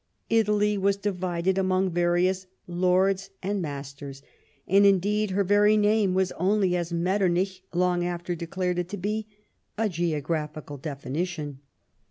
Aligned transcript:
Italy 0.31 0.79
was 0.79 0.97
divided 0.97 1.59
among 1.59 1.91
vari 1.91 2.27
ous 2.27 2.47
lords 2.65 3.29
and 3.43 3.61
masters, 3.61 4.23
and 4.67 4.83
indeed 4.83 5.29
her 5.29 5.43
very 5.43 5.77
name 5.77 6.15
was 6.15 6.31
only, 6.39 6.75
as 6.75 6.91
Metternich 6.91 7.61
long 7.71 8.03
after 8.03 8.33
declared 8.33 8.79
it 8.79 8.89
to 8.89 8.97
be, 8.97 9.27
a 9.77 9.87
geographical 9.89 10.77
definition. 10.77 11.59